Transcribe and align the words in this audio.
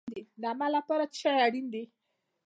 د 0.41 0.43
عمل 0.51 0.71
لپاره 0.77 1.03
څه 1.13 1.17
شی 1.19 1.33
اړین 1.45 1.65
دی؟ 1.73 1.83